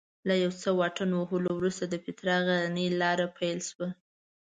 له 0.27 0.35
یو 0.43 0.51
څه 0.61 0.69
واټن 0.79 1.09
وهلو 1.15 1.51
وروسته 1.55 1.83
د 1.87 1.95
پیترا 2.03 2.37
غرنۍ 2.47 2.87
لاره 3.01 3.25
پیل 3.37 3.59
شوه. 3.69 3.87